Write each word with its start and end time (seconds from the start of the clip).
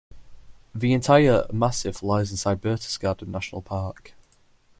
The 0.73 0.93
entire 0.93 1.45
massif 1.53 2.01
lies 2.01 2.31
inside 2.31 2.59
Berchtesgaden 2.59 3.27
National 3.27 3.61
Park. 3.61 4.15